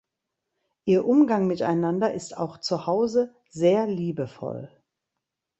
Ihr 0.85 1.05
Umgang 1.05 1.45
miteinander 1.45 2.11
ist 2.11 2.35
auch 2.35 2.57
zuhause 2.57 3.35
sehr 3.51 3.85
liebevoll. 3.85 4.67